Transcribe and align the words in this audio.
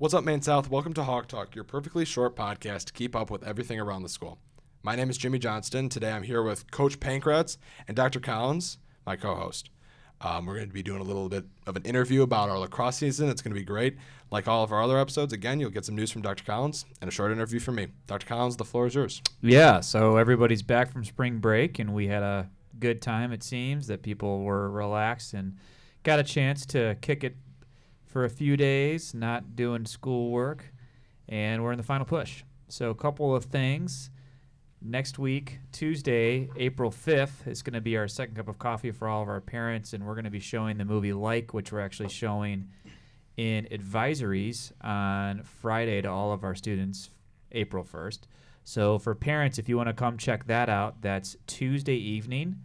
What's 0.00 0.14
up, 0.14 0.22
Maine 0.22 0.42
South? 0.42 0.70
Welcome 0.70 0.94
to 0.94 1.02
Hawk 1.02 1.26
Talk, 1.26 1.56
your 1.56 1.64
perfectly 1.64 2.04
short 2.04 2.36
podcast 2.36 2.84
to 2.84 2.92
keep 2.92 3.16
up 3.16 3.32
with 3.32 3.42
everything 3.42 3.80
around 3.80 4.04
the 4.04 4.08
school. 4.08 4.38
My 4.84 4.94
name 4.94 5.10
is 5.10 5.18
Jimmy 5.18 5.40
Johnston. 5.40 5.88
Today 5.88 6.12
I'm 6.12 6.22
here 6.22 6.40
with 6.40 6.70
Coach 6.70 7.00
Pankratz 7.00 7.56
and 7.88 7.96
Dr. 7.96 8.20
Collins, 8.20 8.78
my 9.04 9.16
co 9.16 9.34
host. 9.34 9.70
Um, 10.20 10.46
we're 10.46 10.54
going 10.54 10.68
to 10.68 10.72
be 10.72 10.84
doing 10.84 11.00
a 11.00 11.04
little 11.04 11.28
bit 11.28 11.46
of 11.66 11.74
an 11.74 11.82
interview 11.82 12.22
about 12.22 12.48
our 12.48 12.60
lacrosse 12.60 12.98
season. 12.98 13.28
It's 13.28 13.42
going 13.42 13.52
to 13.52 13.58
be 13.58 13.64
great. 13.64 13.96
Like 14.30 14.46
all 14.46 14.62
of 14.62 14.70
our 14.70 14.80
other 14.80 15.00
episodes, 15.00 15.32
again, 15.32 15.58
you'll 15.58 15.70
get 15.70 15.84
some 15.84 15.96
news 15.96 16.12
from 16.12 16.22
Dr. 16.22 16.44
Collins 16.44 16.84
and 17.00 17.08
a 17.08 17.12
short 17.12 17.32
interview 17.32 17.58
from 17.58 17.74
me. 17.74 17.88
Dr. 18.06 18.24
Collins, 18.24 18.56
the 18.56 18.64
floor 18.64 18.86
is 18.86 18.94
yours. 18.94 19.20
Yeah, 19.42 19.80
so 19.80 20.16
everybody's 20.16 20.62
back 20.62 20.92
from 20.92 21.04
spring 21.04 21.38
break, 21.38 21.80
and 21.80 21.92
we 21.92 22.06
had 22.06 22.22
a 22.22 22.48
good 22.78 23.02
time, 23.02 23.32
it 23.32 23.42
seems, 23.42 23.88
that 23.88 24.02
people 24.02 24.44
were 24.44 24.70
relaxed 24.70 25.34
and 25.34 25.56
got 26.04 26.20
a 26.20 26.22
chance 26.24 26.64
to 26.66 26.96
kick 27.00 27.24
it 27.24 27.34
for 28.18 28.24
a 28.24 28.28
few 28.28 28.56
days, 28.56 29.14
not 29.14 29.54
doing 29.54 29.86
schoolwork, 29.86 30.72
and 31.28 31.62
we're 31.62 31.70
in 31.70 31.76
the 31.76 31.84
final 31.84 32.04
push. 32.04 32.42
So, 32.66 32.90
a 32.90 32.94
couple 32.96 33.32
of 33.32 33.44
things. 33.44 34.10
Next 34.82 35.20
week, 35.20 35.60
Tuesday, 35.70 36.48
April 36.56 36.90
5th, 36.90 37.46
is 37.46 37.62
going 37.62 37.74
to 37.74 37.80
be 37.80 37.96
our 37.96 38.08
second 38.08 38.34
cup 38.34 38.48
of 38.48 38.58
coffee 38.58 38.90
for 38.90 39.06
all 39.06 39.22
of 39.22 39.28
our 39.28 39.40
parents, 39.40 39.92
and 39.92 40.04
we're 40.04 40.16
going 40.16 40.24
to 40.24 40.32
be 40.32 40.40
showing 40.40 40.78
the 40.78 40.84
movie 40.84 41.12
Like, 41.12 41.54
which 41.54 41.70
we're 41.70 41.78
actually 41.78 42.08
showing 42.08 42.70
in 43.36 43.68
advisories 43.70 44.72
on 44.84 45.44
Friday 45.44 46.02
to 46.02 46.10
all 46.10 46.32
of 46.32 46.42
our 46.42 46.56
students, 46.56 47.10
April 47.52 47.84
1st. 47.84 48.22
So, 48.64 48.98
for 48.98 49.14
parents, 49.14 49.60
if 49.60 49.68
you 49.68 49.76
want 49.76 49.90
to 49.90 49.94
come 49.94 50.18
check 50.18 50.48
that 50.48 50.68
out, 50.68 51.02
that's 51.02 51.36
Tuesday 51.46 51.94
evening 51.94 52.56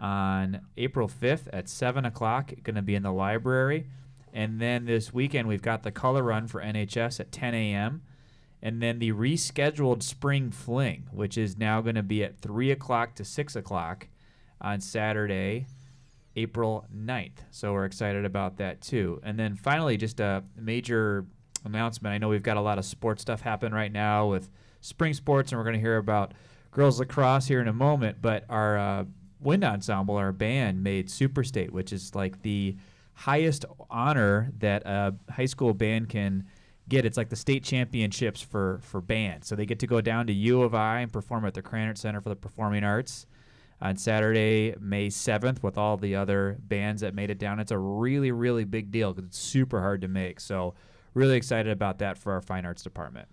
on 0.00 0.62
April 0.76 1.06
5th 1.06 1.46
at 1.52 1.68
7 1.68 2.04
o'clock. 2.04 2.52
Going 2.64 2.74
to 2.74 2.82
be 2.82 2.96
in 2.96 3.04
the 3.04 3.12
library. 3.12 3.86
And 4.32 4.60
then 4.60 4.86
this 4.86 5.12
weekend, 5.12 5.48
we've 5.48 5.62
got 5.62 5.82
the 5.82 5.90
color 5.90 6.22
run 6.22 6.46
for 6.46 6.60
NHS 6.60 7.20
at 7.20 7.32
10 7.32 7.54
a.m. 7.54 8.02
And 8.62 8.82
then 8.82 8.98
the 8.98 9.12
rescheduled 9.12 10.02
spring 10.02 10.50
fling, 10.50 11.08
which 11.12 11.38
is 11.38 11.56
now 11.56 11.80
going 11.80 11.94
to 11.94 12.02
be 12.02 12.24
at 12.24 12.38
3 12.40 12.70
o'clock 12.70 13.14
to 13.16 13.24
6 13.24 13.56
o'clock 13.56 14.08
on 14.60 14.80
Saturday, 14.80 15.66
April 16.34 16.86
9th. 16.94 17.38
So 17.50 17.72
we're 17.72 17.84
excited 17.84 18.24
about 18.24 18.56
that 18.56 18.80
too. 18.80 19.20
And 19.22 19.38
then 19.38 19.54
finally, 19.54 19.96
just 19.96 20.18
a 20.20 20.42
major 20.56 21.26
announcement. 21.64 22.12
I 22.12 22.18
know 22.18 22.28
we've 22.28 22.42
got 22.42 22.56
a 22.56 22.60
lot 22.60 22.78
of 22.78 22.84
sports 22.84 23.22
stuff 23.22 23.40
happen 23.40 23.72
right 23.72 23.92
now 23.92 24.26
with 24.26 24.50
spring 24.80 25.14
sports, 25.14 25.52
and 25.52 25.58
we're 25.58 25.64
going 25.64 25.74
to 25.74 25.80
hear 25.80 25.96
about 25.96 26.34
girls 26.70 26.98
lacrosse 26.98 27.46
here 27.46 27.60
in 27.60 27.68
a 27.68 27.72
moment. 27.72 28.18
But 28.20 28.44
our 28.48 28.78
uh, 28.78 29.04
wind 29.40 29.64
ensemble, 29.64 30.16
our 30.16 30.32
band, 30.32 30.82
made 30.82 31.10
Super 31.10 31.44
State, 31.44 31.72
which 31.72 31.92
is 31.92 32.14
like 32.14 32.42
the 32.42 32.76
highest 33.18 33.64
honor 33.90 34.52
that 34.58 34.82
a 34.86 35.12
high 35.28 35.46
school 35.46 35.74
band 35.74 36.08
can 36.08 36.46
get. 36.88 37.04
It's 37.04 37.16
like 37.16 37.28
the 37.28 37.36
state 37.36 37.64
championships 37.64 38.40
for 38.40 38.80
for 38.82 39.00
bands. 39.00 39.48
So 39.48 39.56
they 39.56 39.66
get 39.66 39.80
to 39.80 39.86
go 39.86 40.00
down 40.00 40.28
to 40.28 40.32
U 40.32 40.62
of 40.62 40.74
I 40.74 41.00
and 41.00 41.12
perform 41.12 41.44
at 41.44 41.54
the 41.54 41.62
Krannert 41.62 41.98
Center 41.98 42.20
for 42.20 42.28
the 42.28 42.36
Performing 42.36 42.84
Arts 42.84 43.26
on 43.80 43.96
Saturday, 43.96 44.74
May 44.80 45.08
7th, 45.08 45.62
with 45.62 45.76
all 45.78 45.96
the 45.96 46.14
other 46.14 46.58
bands 46.60 47.02
that 47.02 47.14
made 47.14 47.30
it 47.30 47.38
down. 47.38 47.58
It's 47.58 47.72
a 47.72 47.78
really, 47.78 48.30
really 48.30 48.64
big 48.64 48.90
deal 48.90 49.12
because 49.12 49.28
it's 49.28 49.38
super 49.38 49.80
hard 49.80 50.00
to 50.02 50.08
make. 50.08 50.40
So, 50.40 50.74
really 51.14 51.36
excited 51.36 51.72
about 51.72 51.98
that 51.98 52.18
for 52.18 52.32
our 52.32 52.40
fine 52.40 52.64
arts 52.64 52.82
department. 52.82 53.28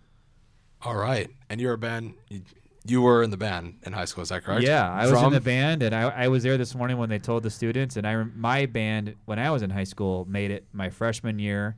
All 0.81 0.95
right. 0.95 1.29
And 1.49 1.61
you're 1.61 1.73
a 1.73 1.77
band, 1.77 2.15
you, 2.29 2.41
you 2.87 3.01
were 3.01 3.23
in 3.23 3.29
the 3.29 3.37
band 3.37 3.79
in 3.83 3.93
high 3.93 4.05
school, 4.05 4.21
is 4.21 4.29
that 4.29 4.43
correct? 4.43 4.63
Yeah, 4.63 4.89
I 4.91 5.09
was 5.09 5.21
in 5.21 5.31
the 5.31 5.41
band, 5.41 5.83
and 5.83 5.93
I, 5.95 6.03
I 6.09 6.27
was 6.27 6.43
there 6.43 6.57
this 6.57 6.75
morning 6.75 6.97
when 6.97 7.09
they 7.09 7.19
told 7.19 7.43
the 7.43 7.49
students. 7.49 7.97
And 7.97 8.07
I 8.07 8.23
my 8.23 8.65
band 8.65 9.15
when 9.25 9.39
I 9.39 9.49
was 9.51 9.61
in 9.61 9.69
high 9.69 9.83
school 9.83 10.25
made 10.29 10.51
it 10.51 10.65
my 10.71 10.89
freshman 10.89 11.39
year, 11.39 11.77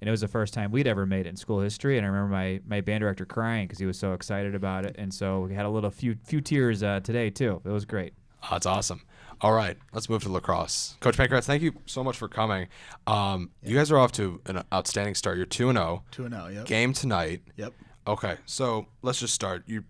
and 0.00 0.08
it 0.08 0.10
was 0.10 0.20
the 0.20 0.28
first 0.28 0.54
time 0.54 0.70
we'd 0.70 0.86
ever 0.86 1.06
made 1.06 1.26
it 1.26 1.30
in 1.30 1.36
school 1.36 1.60
history. 1.60 1.96
And 1.98 2.06
I 2.06 2.10
remember 2.10 2.32
my, 2.32 2.60
my 2.66 2.80
band 2.80 3.00
director 3.00 3.24
crying 3.24 3.66
because 3.66 3.78
he 3.78 3.86
was 3.86 3.98
so 3.98 4.12
excited 4.12 4.54
about 4.54 4.84
it. 4.84 4.96
And 4.98 5.12
so 5.12 5.40
we 5.40 5.54
had 5.54 5.66
a 5.66 5.70
little 5.70 5.90
few 5.90 6.16
few 6.24 6.40
tears 6.40 6.82
uh, 6.82 7.00
today 7.00 7.30
too. 7.30 7.60
It 7.64 7.70
was 7.70 7.84
great. 7.84 8.14
Oh, 8.44 8.48
that's 8.52 8.66
awesome. 8.66 9.02
All 9.40 9.52
right, 9.52 9.76
let's 9.92 10.08
move 10.08 10.22
to 10.22 10.30
lacrosse. 10.30 10.96
Coach 11.00 11.16
Pankratz, 11.16 11.44
thank 11.44 11.62
you 11.62 11.72
so 11.86 12.04
much 12.04 12.16
for 12.16 12.28
coming. 12.28 12.68
Um, 13.06 13.50
You 13.62 13.76
guys 13.76 13.90
are 13.90 13.98
off 13.98 14.12
to 14.12 14.40
an 14.46 14.62
outstanding 14.72 15.14
start. 15.14 15.36
You're 15.36 15.46
2 15.46 15.70
and 15.70 15.78
0. 15.78 16.04
2 16.12 16.24
and 16.26 16.34
0, 16.34 16.46
yep. 16.48 16.64
Game 16.66 16.92
tonight. 16.92 17.42
Yep. 17.56 17.72
Okay, 18.06 18.36
so 18.46 18.86
let's 19.02 19.18
just 19.18 19.34
start. 19.34 19.64
You, 19.66 19.84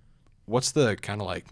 what's 0.47 0.73
the 0.73 0.97
kind 0.97 1.21
of 1.21 1.27
like 1.27 1.47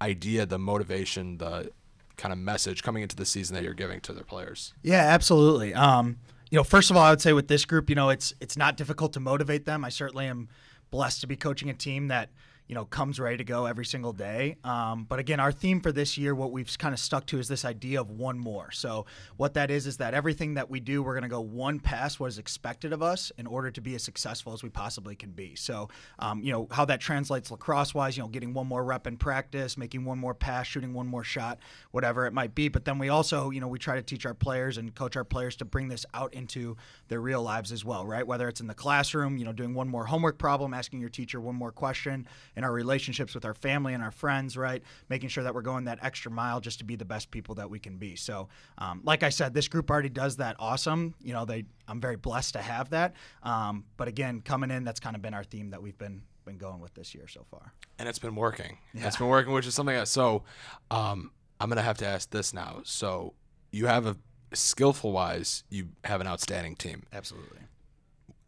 idea, 0.00 0.46
the 0.46 0.58
motivation, 0.58 1.38
the 1.38 1.70
kind 2.16 2.32
of 2.32 2.38
message 2.38 2.82
coming 2.82 3.02
into 3.02 3.16
the 3.16 3.24
season 3.24 3.54
that 3.54 3.64
you're 3.64 3.74
giving 3.74 4.00
to 4.02 4.12
their 4.12 4.24
players? 4.24 4.74
Yeah, 4.82 5.02
absolutely. 5.02 5.74
Um, 5.74 6.18
you 6.50 6.56
know, 6.56 6.64
first 6.64 6.90
of 6.90 6.96
all, 6.96 7.02
I 7.02 7.10
would 7.10 7.20
say 7.20 7.32
with 7.32 7.48
this 7.48 7.64
group, 7.64 7.88
you 7.88 7.96
know, 7.96 8.10
it's 8.10 8.34
it's 8.40 8.56
not 8.56 8.76
difficult 8.76 9.12
to 9.14 9.20
motivate 9.20 9.64
them. 9.64 9.84
I 9.84 9.88
certainly 9.88 10.26
am 10.26 10.48
blessed 10.90 11.20
to 11.20 11.26
be 11.26 11.36
coaching 11.36 11.68
a 11.68 11.74
team 11.74 12.08
that 12.08 12.30
you 12.68 12.74
know 12.74 12.84
comes 12.84 13.18
ready 13.18 13.38
to 13.38 13.44
go 13.44 13.66
every 13.66 13.84
single 13.84 14.12
day. 14.12 14.56
Um, 14.62 15.04
but 15.08 15.18
again, 15.18 15.40
our 15.40 15.50
theme 15.50 15.80
for 15.80 15.90
this 15.90 16.18
year, 16.18 16.34
what 16.34 16.52
we've 16.52 16.76
kind 16.78 16.92
of 16.92 17.00
stuck 17.00 17.26
to, 17.26 17.38
is 17.38 17.48
this 17.48 17.64
idea 17.64 18.00
of 18.00 18.10
one 18.10 18.38
more. 18.38 18.70
So 18.70 19.06
what 19.36 19.54
that 19.54 19.70
is 19.70 19.86
is 19.86 19.96
that 19.96 20.14
everything 20.14 20.54
that 20.54 20.68
we 20.68 20.78
do, 20.78 21.02
we're 21.02 21.14
going 21.14 21.22
to 21.22 21.28
go 21.28 21.40
one 21.40 21.80
past 21.80 22.20
what 22.20 22.26
is 22.26 22.38
expected 22.38 22.92
of 22.92 23.02
us 23.02 23.32
in 23.38 23.46
order 23.46 23.70
to 23.70 23.80
be 23.80 23.94
as 23.94 24.02
successful 24.02 24.52
as 24.52 24.62
we 24.62 24.68
possibly 24.68 25.16
can 25.16 25.30
be. 25.30 25.54
So 25.56 25.88
um, 26.18 26.42
you 26.42 26.52
know 26.52 26.68
how 26.70 26.84
that 26.84 27.00
translates 27.00 27.50
lacrosse 27.50 27.94
wise, 27.94 28.16
you 28.16 28.22
know, 28.22 28.28
getting 28.28 28.52
one 28.52 28.66
more 28.66 28.84
rep 28.84 29.06
in 29.06 29.16
practice, 29.16 29.78
making 29.78 30.04
one 30.04 30.18
more 30.18 30.34
pass, 30.34 30.66
shooting 30.66 30.92
one 30.92 31.06
more 31.06 31.24
shot, 31.24 31.58
whatever 31.90 32.26
it 32.26 32.32
might 32.32 32.54
be. 32.54 32.68
But 32.68 32.84
then 32.84 32.98
we 32.98 33.08
also, 33.08 33.50
you 33.50 33.60
know, 33.60 33.68
we 33.68 33.78
try 33.78 33.96
to 33.96 34.02
teach 34.02 34.26
our 34.26 34.34
players 34.34 34.76
and 34.76 34.94
coach 34.94 35.16
our 35.16 35.24
players 35.24 35.56
to 35.56 35.64
bring 35.64 35.88
this 35.88 36.04
out 36.12 36.34
into 36.34 36.76
their 37.08 37.20
real 37.20 37.42
lives 37.42 37.72
as 37.72 37.84
well, 37.84 38.04
right? 38.06 38.26
Whether 38.26 38.46
it's 38.48 38.60
in 38.60 38.66
the 38.66 38.74
classroom, 38.74 39.38
you 39.38 39.44
know, 39.44 39.52
doing 39.52 39.72
one 39.72 39.88
more 39.88 40.04
homework 40.04 40.38
problem, 40.38 40.74
asking 40.74 41.00
your 41.00 41.08
teacher 41.08 41.40
one 41.40 41.54
more 41.54 41.72
question, 41.72 42.26
in 42.58 42.64
our 42.64 42.72
relationships 42.72 43.34
with 43.36 43.44
our 43.44 43.54
family 43.54 43.94
and 43.94 44.02
our 44.02 44.10
friends, 44.10 44.56
right? 44.56 44.82
Making 45.08 45.28
sure 45.28 45.44
that 45.44 45.54
we're 45.54 45.62
going 45.62 45.84
that 45.84 46.00
extra 46.02 46.28
mile 46.28 46.60
just 46.60 46.80
to 46.80 46.84
be 46.84 46.96
the 46.96 47.04
best 47.04 47.30
people 47.30 47.54
that 47.54 47.70
we 47.70 47.78
can 47.78 47.98
be. 47.98 48.16
So, 48.16 48.48
um, 48.78 49.00
like 49.04 49.22
I 49.22 49.28
said, 49.28 49.54
this 49.54 49.68
group 49.68 49.88
already 49.88 50.08
does 50.08 50.36
that 50.38 50.56
awesome. 50.58 51.14
You 51.22 51.32
know, 51.32 51.44
they 51.44 51.66
I'm 51.86 52.00
very 52.00 52.16
blessed 52.16 52.54
to 52.54 52.60
have 52.60 52.90
that. 52.90 53.14
Um, 53.44 53.84
but 53.96 54.08
again, 54.08 54.40
coming 54.40 54.72
in, 54.72 54.82
that's 54.82 54.98
kind 54.98 55.14
of 55.14 55.22
been 55.22 55.34
our 55.34 55.44
theme 55.44 55.70
that 55.70 55.80
we've 55.80 55.96
been 55.96 56.22
been 56.44 56.58
going 56.58 56.80
with 56.80 56.94
this 56.94 57.14
year 57.14 57.28
so 57.28 57.46
far. 57.48 57.72
And 57.98 58.08
it's 58.08 58.18
been 58.18 58.34
working. 58.34 58.78
It's 58.92 59.16
been 59.16 59.28
working, 59.28 59.52
which 59.52 59.66
is 59.66 59.74
something 59.74 59.94
that, 59.94 60.08
so 60.08 60.42
um, 60.90 61.30
I'm 61.60 61.68
going 61.68 61.76
to 61.76 61.82
have 61.82 61.98
to 61.98 62.06
ask 62.06 62.30
this 62.30 62.52
now. 62.52 62.80
So 62.84 63.34
you 63.70 63.86
have 63.86 64.06
a 64.06 64.16
skillful 64.52 65.12
wise, 65.12 65.62
you 65.68 65.90
have 66.04 66.20
an 66.20 66.26
outstanding 66.26 66.74
team. 66.74 67.04
Absolutely. 67.12 67.60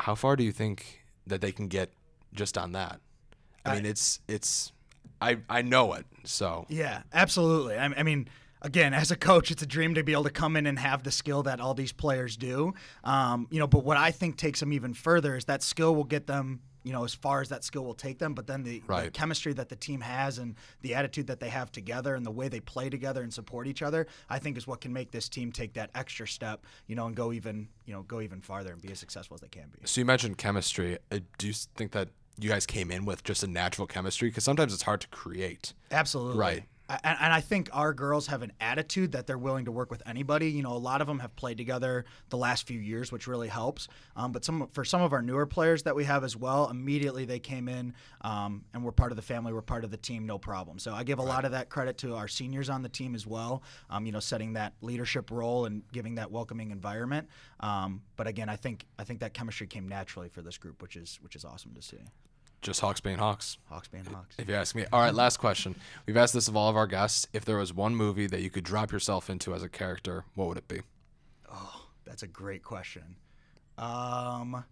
How 0.00 0.15
far 0.15 0.34
do 0.34 0.42
you 0.42 0.53
think 0.53 1.04
that 1.27 1.42
they 1.42 1.53
can 1.53 1.69
get 1.69 1.92
just 2.32 2.56
on 2.56 2.72
that? 2.72 3.00
I 3.65 3.75
mean, 3.75 3.87
it's, 3.87 4.21
it's, 4.28 4.72
I, 5.21 5.38
I 5.48 5.62
know 5.62 5.93
it. 5.94 6.06
So 6.25 6.66
Yeah, 6.69 7.03
absolutely. 7.12 7.76
I, 7.76 7.87
I 7.87 8.03
mean, 8.03 8.28
again, 8.62 8.94
as 8.94 9.10
a 9.10 9.16
coach, 9.16 9.50
it's 9.50 9.62
a 9.62 9.66
dream 9.66 9.94
to 9.94 10.03
be 10.03 10.12
able 10.12 10.25
to 10.25 10.31
come 10.31 10.56
in 10.56 10.66
and 10.66 10.78
have 10.78 11.03
the 11.03 11.10
skill 11.10 11.43
that 11.44 11.60
all 11.60 11.75
these 11.75 11.93
players 11.93 12.37
do. 12.37 12.75
Um, 13.04 13.47
you 13.50 13.59
know, 13.59 13.66
but 13.66 13.84
what 13.84 13.97
I 13.97 14.10
think 14.10 14.37
takes 14.37 14.60
them 14.60 14.72
even 14.72 14.94
further 14.94 15.37
is 15.37 15.47
that 15.47 15.62
skill 15.62 15.94
will 15.94 16.04
get 16.04 16.26
them. 16.26 16.60
You 16.82 16.94
know, 16.94 17.04
as 17.04 17.12
far 17.12 17.43
as 17.43 17.50
that 17.50 17.62
skill 17.62 17.84
will 17.84 17.93
take 17.93 18.19
them, 18.19 18.32
but 18.32 18.47
then 18.47 18.62
the, 18.62 18.82
the 19.04 19.10
chemistry 19.10 19.53
that 19.53 19.69
the 19.69 19.77
team 19.77 20.00
has 20.00 20.38
and 20.38 20.54
the 20.81 20.94
attitude 20.94 21.27
that 21.27 21.38
they 21.38 21.50
have 21.50 21.71
together 21.71 22.15
and 22.15 22.25
the 22.25 22.31
way 22.31 22.48
they 22.48 22.60
play 22.60 22.88
together 22.88 23.22
and 23.22 23.31
support 23.31 23.66
each 23.66 23.82
other, 23.82 24.06
I 24.31 24.38
think 24.38 24.56
is 24.56 24.66
what 24.66 24.81
can 24.81 24.91
make 24.91 25.10
this 25.10 25.28
team 25.28 25.53
take 25.53 25.75
that 25.75 25.91
extra 25.94 26.27
step. 26.27 26.65
You 26.87 26.97
know, 26.97 27.06
and 27.06 27.15
go 27.15 27.34
even 27.34 27.69
you 27.84 27.92
know 27.92 28.00
go 28.04 28.22
even 28.22 28.41
farther 28.41 28.72
and 28.72 28.81
be 28.81 28.91
as 28.91 28.98
successful 28.98 29.34
as 29.34 29.42
they 29.42 29.48
can 29.48 29.69
be. 29.69 29.87
So 29.87 30.00
you 30.00 30.06
mentioned 30.06 30.38
chemistry. 30.38 30.97
Uh, 31.12 31.19
Do 31.37 31.48
you 31.48 31.53
think 31.53 31.92
that 31.92 32.09
you 32.39 32.49
guys 32.49 32.67
came 32.67 32.91
in 32.91 33.05
with 33.05 33.25
just 33.25 33.43
a 33.43 33.47
natural 33.47 33.87
chemistry? 33.87 34.29
Because 34.29 34.45
sometimes 34.45 34.73
it's 34.73 34.83
hard 34.83 35.01
to 35.03 35.09
create. 35.09 35.73
Absolutely. 35.91 36.39
Right. 36.39 36.63
And, 37.05 37.17
and 37.21 37.33
I 37.33 37.41
think 37.41 37.71
our 37.73 37.93
girls 37.93 38.27
have 38.27 38.43
an 38.43 38.53
attitude 38.61 39.12
that 39.12 39.27
they're 39.27 39.39
willing 39.39 39.67
to 39.67 39.73
work 39.73 39.91
with 39.91 40.03
anybody. 40.06 40.51
You 40.51 40.62
know, 40.62 40.73
a 40.73 40.78
lot 40.78 41.01
of 41.01 41.06
them 41.06 41.21
have 41.21 41.34
played 41.37 41.56
together 41.56 42.05
the 42.28 42.37
last 42.37 42.67
few 42.67 42.81
years, 42.81 43.12
which 43.12 43.27
really 43.27 43.49
helps. 43.49 43.89
Um, 44.17 44.33
but 44.33 44.45
some 44.45 44.69
for 44.72 44.84
some 44.84 45.01
of 45.01 45.13
our 45.13 45.22
newer 45.22 45.47
players 45.47 45.84
that 45.84 45.95
we 45.95 46.04
have 46.04 46.25
as 46.25 46.37
well, 46.37 46.69
immediately 46.69 47.25
they 47.25 47.39
came 47.39 47.69
in 47.69 47.95
um, 48.22 48.65
and 48.75 48.84
we're 48.84 48.92
part 48.92 49.13
of 49.13 49.16
the 49.16 49.22
family, 49.22 49.53
we're 49.53 49.63
part 49.63 49.84
of 49.84 49.91
the 49.91 49.97
team, 49.97 50.27
no 50.27 50.39
problem. 50.39 50.78
So 50.78 50.92
I 50.92 51.04
give 51.04 51.19
a 51.19 51.22
lot 51.22 51.45
of 51.45 51.53
that 51.53 51.69
credit 51.69 51.98
to 51.98 52.16
our 52.16 52.28
seniors 52.28 52.69
on 52.69 52.83
the 52.83 52.89
team 52.89 53.15
as 53.15 53.27
well. 53.27 53.63
Um, 53.89 54.07
you 54.07 54.13
know, 54.13 54.21
setting 54.21 54.54
that 54.54 54.72
leadership 54.81 55.31
role 55.31 55.66
and 55.66 55.83
giving 55.92 56.16
that 56.16 56.31
welcoming 56.31 56.71
environment. 56.71 57.28
Um, 57.60 58.03
but 58.16 58.27
again, 58.27 58.48
I 58.48 58.57
think 58.57 58.87
I 58.98 59.04
think 59.04 59.21
that 59.21 59.34
chemistry 59.34 59.66
came 59.66 59.89
naturally 59.89 60.28
for 60.28 60.42
this 60.42 60.59
group, 60.59 60.83
which 60.83 60.97
is 60.97 61.19
which 61.22 61.37
is 61.37 61.45
awesome 61.45 61.75
to 61.75 61.83
see. 61.83 61.98
Just 62.62 62.80
Hawks 62.80 63.01
being 63.01 63.16
Hawks. 63.16 63.57
Hawks 63.68 63.89
being 63.89 64.04
Hawks. 64.04 64.36
If 64.39 64.48
you 64.48 64.54
ask 64.54 64.74
me. 64.74 64.84
All 64.92 65.01
right, 65.01 65.15
last 65.15 65.39
question. 65.39 65.74
We've 66.07 66.16
asked 66.16 66.34
this 66.34 66.48
of 66.48 66.57
all 66.57 66.68
of 66.68 66.77
our 66.77 66.86
guests. 66.86 67.27
If 67.33 67.45
there 67.45 67.57
was 67.57 67.72
one 67.72 67.97
movie 67.97 68.27
that 68.27 68.42
you 68.42 68.51
could 68.51 68.65
drop 68.65 68.92
yourself 68.92 69.30
into 69.30 69.54
as 69.54 69.62
a 69.62 69.68
character, 69.68 70.24
what 70.34 70.48
would 70.48 70.59
it 70.59 70.68
be? 70.68 70.80
Oh, 71.51 71.86
that's 72.04 72.22
a 72.22 72.27
great 72.27 72.62
question. 72.62 73.16
Um, 73.78 74.65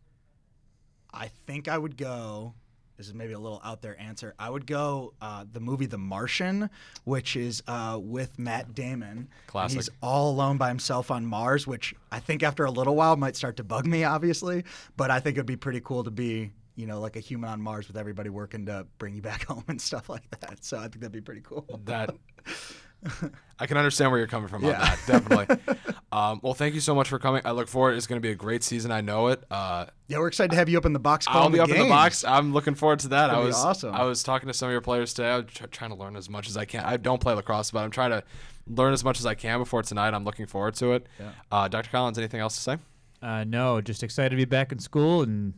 I 1.14 1.30
think 1.46 1.66
I 1.66 1.78
would 1.78 1.96
go 1.96 2.54
this 2.98 3.06
is 3.06 3.14
maybe 3.14 3.32
a 3.32 3.38
little 3.38 3.60
out 3.64 3.80
there 3.80 3.98
answer. 4.00 4.34
I 4.40 4.50
would 4.50 4.66
go 4.66 5.14
uh, 5.22 5.44
the 5.50 5.60
movie 5.60 5.86
The 5.86 5.98
Martian, 5.98 6.68
which 7.04 7.36
is 7.36 7.62
uh, 7.68 7.96
with 8.02 8.40
Matt 8.40 8.74
Damon. 8.74 9.08
And 9.08 9.28
Classic. 9.46 9.76
He's 9.78 9.88
all 10.02 10.32
alone 10.32 10.56
by 10.56 10.66
himself 10.68 11.12
on 11.12 11.24
Mars, 11.24 11.64
which 11.64 11.94
I 12.10 12.18
think 12.18 12.42
after 12.42 12.64
a 12.64 12.72
little 12.72 12.96
while 12.96 13.16
might 13.16 13.36
start 13.36 13.56
to 13.58 13.64
bug 13.64 13.86
me, 13.86 14.02
obviously. 14.02 14.64
But 14.96 15.12
I 15.12 15.20
think 15.20 15.36
it'd 15.36 15.46
be 15.46 15.54
pretty 15.54 15.80
cool 15.80 16.02
to 16.02 16.10
be, 16.10 16.50
you 16.78 16.86
know, 16.86 17.00
like 17.00 17.16
a 17.16 17.20
human 17.20 17.50
on 17.50 17.60
Mars 17.60 17.88
with 17.88 17.96
everybody 17.96 18.30
working 18.30 18.64
to 18.66 18.86
bring 18.98 19.14
you 19.16 19.20
back 19.22 19.44
home 19.48 19.64
and 19.68 19.80
stuff 19.80 20.08
like 20.08 20.22
that. 20.40 20.64
So 20.64 20.78
I 20.78 20.82
think 20.82 21.00
that'd 21.00 21.10
be 21.12 21.20
pretty 21.20 21.40
cool. 21.42 21.66
That 21.84 22.14
I 23.60 23.66
can 23.66 23.76
understand 23.76 24.10
where 24.10 24.18
you're 24.18 24.26
coming 24.28 24.48
from 24.48 24.64
on 24.64 24.70
Yeah. 24.70 24.78
that, 24.78 24.98
definitely. 25.06 25.74
um, 26.12 26.40
well, 26.42 26.54
thank 26.54 26.74
you 26.74 26.80
so 26.80 26.94
much 26.94 27.08
for 27.08 27.18
coming. 27.18 27.42
I 27.44 27.50
look 27.52 27.68
forward. 27.68 27.96
It's 27.96 28.06
going 28.06 28.20
to 28.20 28.26
be 28.26 28.30
a 28.32 28.36
great 28.36 28.62
season. 28.62 28.90
I 28.92 29.00
know 29.00 29.28
it. 29.28 29.42
Uh, 29.50 29.86
Yeah, 30.08 30.18
we're 30.18 30.28
excited 30.28 30.50
to 30.52 30.56
have 30.56 30.68
you 30.68 30.78
up 30.78 30.86
in 30.86 30.92
the 30.92 30.98
box. 30.98 31.26
I'll 31.28 31.48
be 31.50 31.58
up 31.60 31.68
in 31.68 31.78
the 31.80 31.88
box. 31.88 32.24
I'm 32.24 32.52
looking 32.52 32.74
forward 32.74 33.00
to 33.00 33.08
that. 33.08 33.30
I 33.30 33.34
That'd 33.34 33.42
be 33.42 33.46
was 33.48 33.64
awesome. 33.64 33.94
I 33.94 34.04
was 34.04 34.22
talking 34.22 34.46
to 34.48 34.54
some 34.54 34.68
of 34.68 34.72
your 34.72 34.80
players 34.80 35.14
today. 35.14 35.30
I'm 35.32 35.46
tr- 35.46 35.66
trying 35.66 35.90
to 35.90 35.96
learn 35.96 36.16
as 36.16 36.28
much 36.30 36.48
as 36.48 36.56
I 36.56 36.64
can. 36.64 36.84
I 36.84 36.96
don't 36.96 37.20
play 37.20 37.34
lacrosse, 37.34 37.70
but 37.72 37.80
I'm 37.84 37.90
trying 37.90 38.10
to 38.10 38.22
learn 38.68 38.92
as 38.92 39.04
much 39.04 39.18
as 39.20 39.26
I 39.26 39.34
can 39.34 39.58
before 39.58 39.82
tonight. 39.82 40.12
I'm 40.14 40.24
looking 40.24 40.46
forward 40.46 40.74
to 40.76 40.92
it. 40.92 41.06
Yeah. 41.18 41.30
Uh, 41.50 41.68
Dr. 41.68 41.90
Collins, 41.90 42.18
anything 42.18 42.40
else 42.40 42.54
to 42.56 42.60
say? 42.60 42.76
Uh, 43.22 43.42
no, 43.44 43.80
just 43.80 44.02
excited 44.04 44.30
to 44.30 44.36
be 44.36 44.44
back 44.44 44.70
in 44.72 44.78
school 44.78 45.22
and 45.22 45.54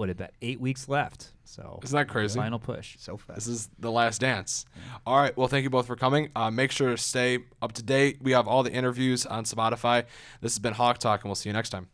what 0.00 0.08
is 0.08 0.16
that? 0.16 0.32
Eight 0.40 0.58
weeks 0.58 0.88
left. 0.88 1.32
So 1.44 1.78
Isn't 1.82 1.94
that 1.94 2.08
crazy? 2.08 2.38
Final 2.38 2.58
push. 2.58 2.96
So 2.98 3.18
fast. 3.18 3.36
This 3.36 3.48
is 3.48 3.68
the 3.78 3.90
last 3.92 4.22
dance. 4.22 4.64
All 5.04 5.18
right. 5.18 5.36
Well, 5.36 5.46
thank 5.46 5.62
you 5.62 5.68
both 5.68 5.86
for 5.86 5.94
coming. 5.94 6.30
Uh, 6.34 6.50
make 6.50 6.72
sure 6.72 6.88
to 6.88 6.96
stay 6.96 7.40
up 7.60 7.72
to 7.72 7.82
date. 7.82 8.16
We 8.22 8.32
have 8.32 8.48
all 8.48 8.62
the 8.62 8.72
interviews 8.72 9.26
on 9.26 9.44
Spotify. 9.44 10.04
This 10.40 10.54
has 10.54 10.58
been 10.58 10.72
Hawk 10.72 10.96
Talk, 10.98 11.22
and 11.22 11.28
we'll 11.28 11.34
see 11.34 11.50
you 11.50 11.52
next 11.52 11.68
time. 11.68 11.88